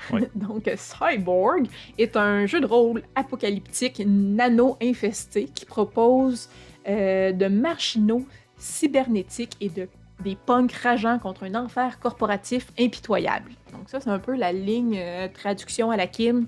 [0.35, 1.67] Donc, Cyborg
[1.99, 6.49] est un jeu de rôle apocalyptique nano-infesté qui propose
[6.89, 8.25] euh, de marginaux
[8.57, 9.89] cybernétiques et de,
[10.23, 13.53] des punks rageants contre un enfer corporatif impitoyable.
[13.73, 16.47] Donc, ça, c'est un peu la ligne euh, traduction à la Kim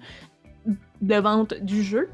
[1.00, 2.08] de vente du jeu.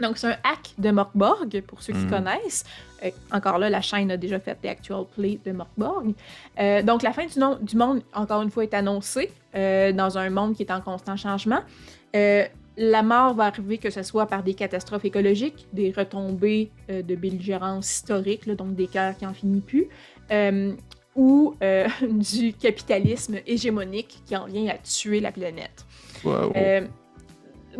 [0.00, 2.10] Donc, c'est un hack de Morkborg, pour ceux qui Mhm.
[2.10, 2.64] connaissent.
[3.04, 6.12] Euh, encore là, la chaîne a déjà fait des actual plays de Morkborg.
[6.58, 10.16] Euh, donc, la fin du, nom- du monde, encore une fois, est annoncée euh, dans
[10.18, 11.60] un monde qui est en constant changement.
[12.76, 17.92] La mort va arriver que ce soit par des catastrophes écologiques, des retombées de belligérance
[17.96, 19.88] historique, là, donc des guerres qui en finissent plus,
[21.16, 21.54] ou
[22.02, 25.84] du capitalisme hégémonique qui en vient à tuer la planète.
[26.24, 26.52] Wow.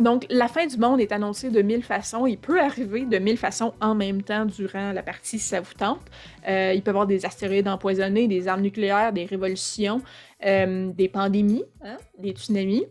[0.01, 2.25] Donc, la fin du monde est annoncée de mille façons.
[2.25, 5.73] Il peut arriver de mille façons en même temps durant la partie si ça vous
[5.73, 6.01] tente.
[6.47, 10.01] Euh, il peut y avoir des astéroïdes empoisonnés, des armes nucléaires, des révolutions,
[10.45, 12.85] euh, des pandémies, hein, des tsunamis.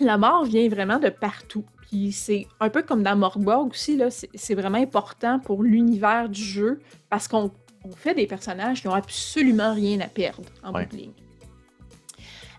[0.00, 1.64] La mort vient vraiment de partout.
[1.82, 6.42] Puis c'est un peu comme dans Morgborg aussi, là, c'est vraiment important pour l'univers du
[6.42, 6.80] jeu
[7.10, 7.50] parce qu'on
[7.84, 10.86] on fait des personnages qui n'ont absolument rien à perdre en Ouais.
[10.86, 11.12] bout de ligne.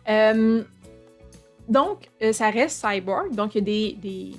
[0.08, 0.64] Euh,
[1.70, 3.34] donc, euh, ça reste cyborg.
[3.36, 4.36] Donc, il y a des, des-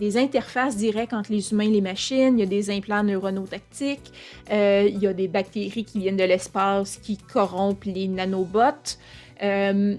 [0.00, 2.38] des interfaces directes entre les humains et les machines.
[2.38, 4.12] Il y a des implants neuronaux tactiques.
[4.52, 8.96] euh, il y a des bactéries qui viennent de l'espace qui corrompent les nanobots.
[9.42, 9.96] Euh,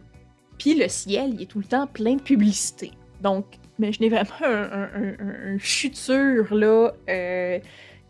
[0.58, 2.92] Puis le ciel, il est tout le temps plein de publicité.
[3.22, 3.46] Donc,
[3.78, 6.94] imaginez vraiment un, un, un- futur là,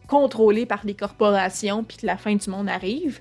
[0.07, 3.19] contrôlé par les corporations, puis que la fin du monde arrive.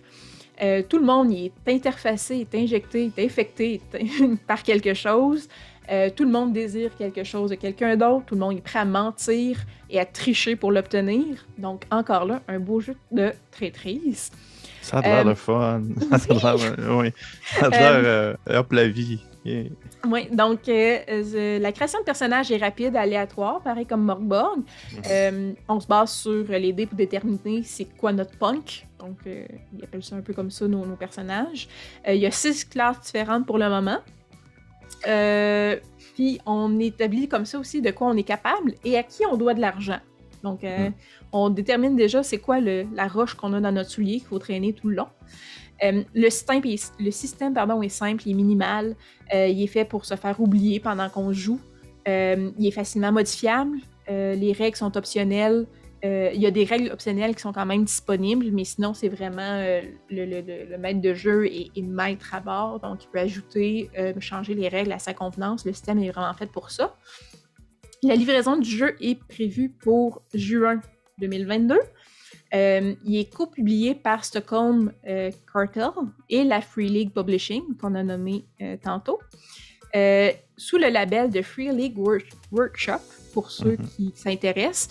[0.60, 3.80] Euh, tout le monde il est interfacé, est injecté, est infecté
[4.46, 5.48] par quelque chose.
[5.90, 8.26] Euh, tout le monde désire quelque chose de quelqu'un d'autre.
[8.26, 11.46] Tout le monde est prêt à mentir et à tricher pour l'obtenir.
[11.56, 14.30] Donc, encore là, un beau jeu de traîtrise.
[14.82, 15.82] Ça a l'air euh, de fun.
[16.18, 17.12] Ça a l'air, euh, oui.
[17.58, 19.22] Ça a l'air, hop, la vie.
[20.06, 24.60] Oui, donc euh, euh, la création de personnages est rapide, aléatoire, pareil comme Morgborg.
[25.10, 28.86] Euh, on se base sur les dés pour déterminer c'est quoi notre punk.
[28.98, 29.44] Donc, euh,
[29.76, 31.68] ils appellent ça un peu comme ça nos, nos personnages.
[32.06, 33.98] Il y a six classes différentes pour le moment.
[36.14, 39.36] Puis, on établit comme ça aussi de quoi on est capable et à qui on
[39.36, 40.00] doit de l'argent.
[40.42, 40.92] Donc, euh, Mm.
[41.32, 44.38] on détermine déjà c'est quoi le- la roche qu'on a dans notre soulier qu'il faut
[44.38, 45.08] traîner tout le long.
[45.84, 48.96] Euh, le système, est, pardon, est simple, il est minimal.
[49.34, 51.60] Euh, il est fait pour se faire oublier pendant qu'on joue.
[52.08, 53.78] Euh, il est facilement modifiable.
[54.08, 55.66] Les règles sont optionnelles.
[56.02, 59.62] Il y a des règles optionnelles qui sont quand même disponibles, mais sinon, c'est vraiment
[60.08, 62.80] le, maître de jeu et, et le maître à bord.
[62.80, 65.66] Donc, il peut ajouter, changer les règles à sa convenance.
[65.66, 66.96] Le système est vraiment fait pour ça.
[68.02, 70.80] La livraison du jeu est prévue pour juin
[71.18, 71.78] 2022.
[72.54, 75.90] Euh, il est co-publié par Stockholm euh, Cartel
[76.30, 79.18] et la Free League Publishing, qu'on a nommé euh, tantôt,
[80.56, 83.00] sous le label de Free League Work- Workshop,
[83.32, 83.86] pour ceux Mhm.
[83.88, 84.88] qui s'intéressent,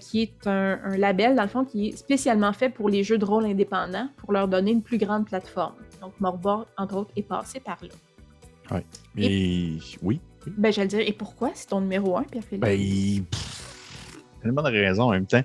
[0.00, 3.18] qui est un, un label, dans le fond, qui est spécialement fait pour les jeux
[3.18, 5.74] de rôle indépendants, pour leur donner une plus grande plateforme.
[6.00, 8.80] Donc, Morborg, entre autres, est passé par là.
[9.16, 10.20] Et oui.
[10.46, 11.50] Ben, j'allais dire, et pourquoi?
[11.54, 12.62] C'est ton numéro un, Pierre-Philippe?
[12.62, 15.44] Ben, pff, tellement de raisons en même temps.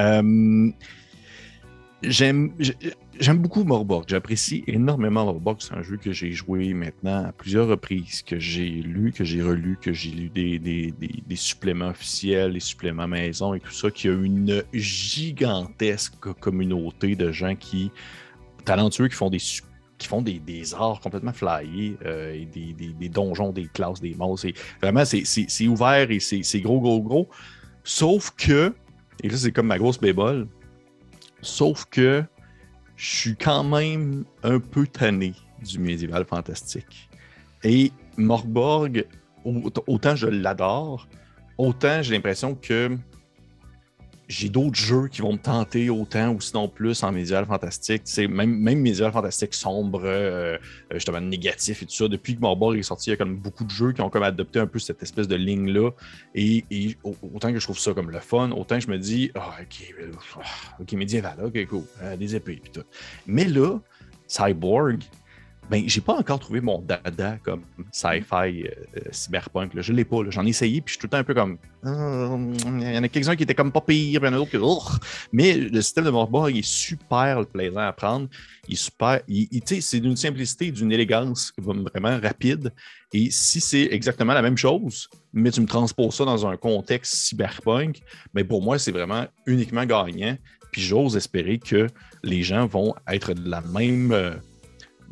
[0.00, 0.70] Euh,
[2.02, 2.74] J'aime j'ai-
[3.20, 4.04] j'aime beaucoup Morborg.
[4.08, 5.58] J'apprécie énormément Morborg.
[5.60, 9.40] C'est un jeu que j'ai joué maintenant à plusieurs reprises, que j'ai lu, que j'ai
[9.40, 14.12] relu, que j'ai lu des, suppléments officiels, des suppléments maison et tout ça, qui a
[14.12, 17.92] une gigantesque communauté de gens qui
[18.64, 19.38] talentueux qui font des
[19.98, 24.48] qui font des, arts complètement flyés, euh, des, donjons, des classes, des monstres.
[24.80, 27.28] Vraiment, c'est- ouvert et c'est c'est gros, gros, gros.
[27.84, 28.74] Sauf que,
[29.22, 30.48] et là, c'est comme ma grosse bébole,
[31.42, 32.24] sauf que
[32.96, 37.08] je suis quand même un peu tanné du médiéval fantastique.
[37.64, 39.04] Et Morborg,
[39.44, 41.08] au- autant je l'adore,
[41.58, 42.96] autant j'ai l'impression que
[44.28, 48.02] j'ai d'autres jeux qui vont me tenter autant ou sinon plus en médiéval fantastique.
[48.16, 50.58] Même, même médiéval fantastique sombre, euh, euh,
[50.94, 52.08] justement négatif et tout ça.
[52.08, 54.22] Depuis que Morborg est sorti, il y a comme beaucoup de jeux qui ont comme
[54.22, 55.90] adopté un peu cette espèce de ligne-là.
[56.34, 58.98] Et, et au- autant que je trouve ça comme le fun, autant que je me
[58.98, 59.94] dis, ah, ok,
[60.36, 61.84] ah, ok, médiéval, ok, cool,
[62.18, 62.84] des épées et tout.
[63.26, 63.78] Mais là,
[64.28, 65.02] Cyborg,
[65.70, 69.74] ben, j'ai pas encore trouvé mon dada comme sci-fi euh, euh, cyberpunk.
[69.74, 69.80] Là.
[69.82, 70.18] Je l'ai pas.
[70.28, 71.56] J'en ai essayé, puis je suis tout le temps un peu comme.
[71.86, 74.32] Euh, Il y en a quelques-uns qui étaient comme pas pire, puis il y en
[74.34, 74.56] a d'autres qui.
[74.56, 74.98] Urgh.
[75.32, 78.28] Mais le système de Morborg il est super plaisant à prendre.
[78.68, 79.20] Il est super.
[79.28, 79.48] il-
[79.80, 82.72] c'est d'une simplicité, d'une élégance vraiment rapide.
[83.14, 87.14] Et si c'est exactement la même chose, mais tu me transposes ça dans un contexte
[87.14, 88.00] cyberpunk,
[88.34, 90.36] ben pour moi, c'est vraiment uniquement gagnant.
[90.70, 91.86] Puis j'ose espérer que
[92.22, 94.40] les gens vont être de la même.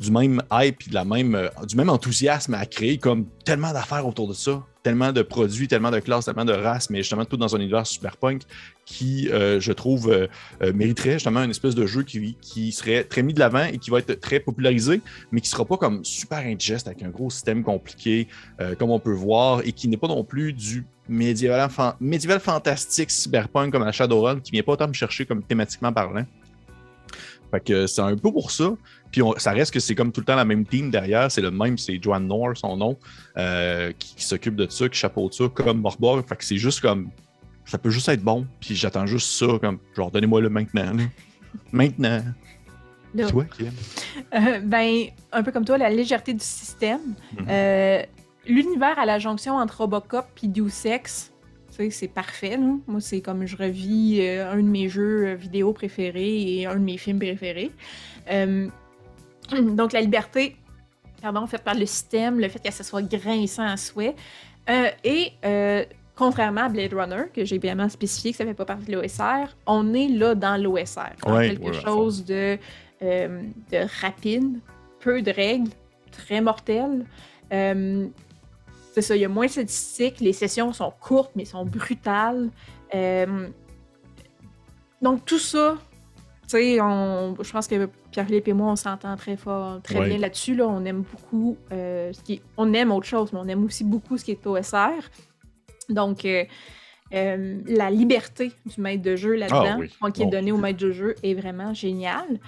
[0.01, 4.07] Du même hype, de la même, euh, du même enthousiasme à créer comme tellement d'affaires
[4.07, 7.37] autour de ça, tellement de produits, tellement de classes, tellement de races, mais justement tout
[7.37, 8.41] dans un univers super punk
[8.83, 13.21] qui, euh, je trouve, euh, mériterait justement une espèce de jeu qui, qui, serait très
[13.21, 16.39] mis de l'avant et qui va être très popularisé, mais qui sera pas comme super
[16.39, 18.27] indigeste avec un gros système compliqué,
[18.79, 23.71] comme on peut voir, et qui n'est pas non plus du médiéval, médiéval fantastique cyberpunk
[23.71, 26.25] comme la Shadowrun, qui vient pas autant me chercher comme thématiquement parlant.
[27.51, 28.73] Fait que c'est un peu pour ça.
[29.11, 31.29] Puis ça reste que c'est comme tout le temps la même team derrière.
[31.29, 32.97] C'est le même, c'est Joan Noor, son nom,
[33.37, 36.23] euh, qui, s'occupe de ça, qui chapeaute ça, comme Morbor.
[36.25, 37.09] Fait que c'est juste comme.
[37.65, 38.47] Ça peut juste être bon.
[38.59, 40.93] Puis j'attends juste ça, comme genre, donnez-moi le maintenant.
[41.71, 42.23] maintenant.
[43.29, 47.01] Toi, qui euh, Ben, un peu comme toi, la légèreté du système.
[47.37, 47.45] Mhm.
[47.49, 48.03] Euh,
[48.47, 50.87] l'univers à la jonction entre Robocop et Deus
[51.89, 52.57] c'est parfait.
[52.57, 56.97] Moi, c'est comme je revis un de mes jeux vidéo préférés et un de mes
[56.97, 57.71] films préférés.
[59.75, 60.57] Donc, la liberté,
[61.21, 64.15] pardon, faite par le système, le fait que ça soit grinçant à souhait.
[64.69, 65.85] Euh, et euh,
[66.15, 68.93] contrairement à Blade Runner, que j'ai bien spécifié que ça ne fait pas partie de
[68.93, 71.15] l'OSR, on est là dans l'OSR.
[71.25, 72.57] quelque chose de,
[73.01, 74.59] euh, de, rapide,
[74.99, 75.71] peu de règles,
[76.11, 77.05] très mortel.
[77.49, 82.49] c'est ça, il y a moins de statistiques, les sessions sont courtes, mais sont brutales.
[85.01, 85.77] donc, tout ça,
[86.43, 90.55] tu sais, je pense que Pierre-Philippe et moi, on s'entend très fort, très bien là-dessus.
[90.55, 90.67] Là.
[90.67, 94.17] On aime beaucoup euh, ce qui On aime autre chose, mais on aime aussi beaucoup
[94.17, 95.09] ce qui est OSR.
[95.89, 96.43] Donc, euh,
[97.13, 100.91] euh, la liberté du maître de jeu là-dedans, ah qui est donnée au maître de
[100.91, 102.39] jeu, est vraiment géniale.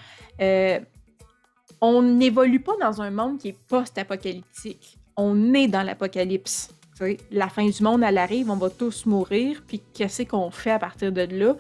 [1.82, 4.98] on n'évolue pas dans un monde qui est post-apocalyptique.
[5.16, 6.74] On est dans l'apocalypse.
[7.32, 10.80] La fin du monde, elle arrive, on va tous mourir, puis qu'est-ce qu'on fait à
[10.80, 11.56] partir de là?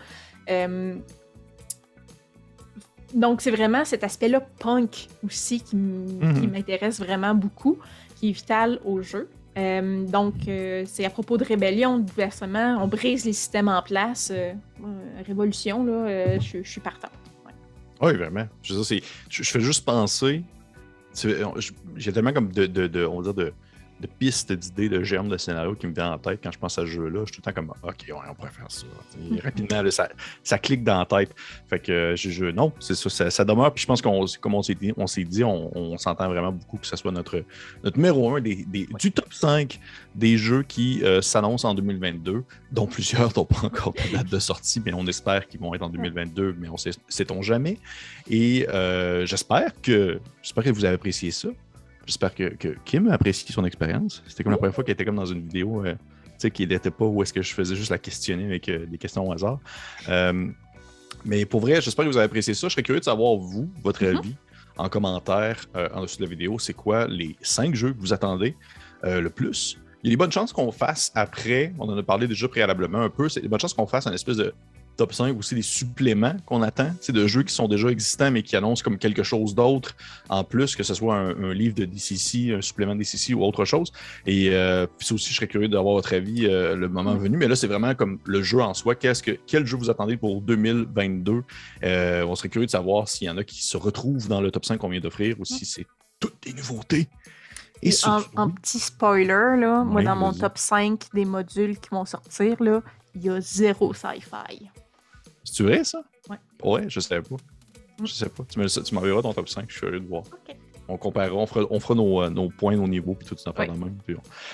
[3.13, 6.51] Donc, c'est vraiment cet aspect-là punk aussi qui mhm.
[6.51, 7.77] m'intéresse vraiment beaucoup,
[8.15, 9.29] qui est vital au jeu.
[9.57, 12.77] Euh, donc, euh, c'est à propos de rébellion, de bouleversement.
[12.81, 14.31] On brise les systèmes en place.
[14.33, 14.53] Euh,
[15.25, 17.09] révolution, là, je, suis partant.
[18.01, 18.47] Oui, vraiment.
[18.63, 18.73] Je,
[19.29, 20.43] je, fais juste penser.
[21.95, 23.53] J'ai tellement comme de, de, on va dire de
[24.03, 26.77] de pistes d'idées, de germes de scénario qui me viennent en tête quand je pense
[26.77, 27.21] à ce jeu-là.
[27.25, 28.85] Je suis tout le temps comme OK, on pourrait faire ça.
[29.43, 29.81] rapidement,
[30.43, 31.33] ça, clique dans la tête.
[31.69, 33.73] Fait que je, non, c'est ça, ça, demeure.
[33.73, 36.77] Puis je pense qu'on, comme on s'est dit, on s'est dit, on, s'entend vraiment beaucoup
[36.77, 37.43] que ce soit notre,
[37.83, 38.65] notre numéro un des,
[38.99, 39.79] du top 5
[40.15, 44.39] des jeux qui euh, s'annoncent en 2022, dont plusieurs n'ont pas encore de date de
[44.39, 47.77] sortie, mais on espère qu'ils vont être en 2022, mais on sait, sait-on jamais.
[48.29, 51.49] Et euh, j'espère que j'espère que vous avez apprécié ça.
[52.05, 54.23] J'espère que, que, Kim apprécie son expérience.
[54.27, 55.99] C'était comme la première fois qu'elle était comme dans une vidéo, euh, tu
[56.37, 58.97] sais, qu'il n'était pas où est-ce que je faisais juste la questionner avec euh, des
[58.97, 59.59] questions au hasard.
[60.09, 60.47] Euh,
[61.23, 62.67] mais pour vrai, j'espère que vous avez apprécié ça.
[62.67, 64.17] Je serais curieux de savoir, vous, votre mm-hmm.
[64.17, 64.35] avis
[64.75, 66.57] en commentaire en dessous de la vidéo.
[66.57, 68.57] C'est quoi les cinq jeux que vous attendez
[69.03, 69.77] le plus?
[70.03, 73.01] Il y a des bonnes chances qu'on fasse après, on en a parlé déjà préalablement
[73.01, 74.53] un peu, c'est des bonnes chances qu'on fasse un espèce de
[74.95, 78.43] top 5 aussi des suppléments qu'on attend, c'est de jeux qui sont déjà existants mais
[78.43, 79.95] qui annoncent comme quelque chose d'autre
[80.29, 83.65] en plus, que ce soit un, livre de DCC, un supplément de DCC ou autre
[83.65, 83.91] chose.
[84.25, 87.37] Et euh, ça aussi, je serais curieux d'avoir votre avis euh, le moment venu.
[87.37, 88.95] Mais là, c'est vraiment comme le jeu en soi.
[88.95, 91.43] Qu'est-ce que, quel jeu vous attendez pour 2022?
[91.83, 94.51] Euh, on serait curieux de savoir s'il y en a qui se retrouvent dans le
[94.51, 95.85] top 5 qu'on vient d'offrir ou si c'est
[96.19, 97.07] toutes des nouveautés.
[97.81, 97.91] Et,
[98.37, 102.81] en, petit spoiler, là, moi, dans mon top 5 des modules qui vont sortir, là,
[103.15, 104.69] il y a zéro sci-fi.
[105.43, 106.03] C'est vrai, ça?
[106.29, 106.37] Ouais.
[106.63, 107.35] Ouais, je sais pas.
[108.03, 108.43] Je sais pas.
[108.49, 108.59] Tu
[108.95, 110.23] m'enverras ton top 5, je suis curieux de voir.
[110.87, 113.51] On comparera, on fera, on fera nos, euh, nos, points, nos niveaux, puis tout ça
[113.51, 113.97] dans même.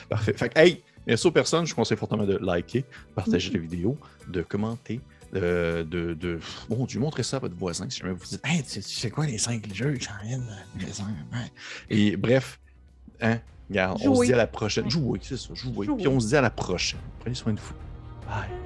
[0.09, 0.33] Parfait.
[0.33, 1.65] Fait que, hey, merci aux personnes.
[1.65, 3.53] Je vous conseille fortement de liker, partager mm-hmm.
[3.53, 3.97] la vidéo,
[4.27, 5.01] de commenter,
[5.33, 8.63] de, de, de, Bon Dieu, montrez ça à votre voisin si jamais vous dites Hey,
[8.63, 9.97] tu sais quoi les 5 jeux
[11.89, 12.59] Et bref,
[13.21, 14.89] hein, regarde, on se dit à la prochaine.
[14.89, 15.87] Jouez, c'est ça, jouez.
[15.97, 16.99] Puis on se dit à la prochaine.
[17.19, 17.73] Prenez soin de vous.
[18.27, 18.58] Bye.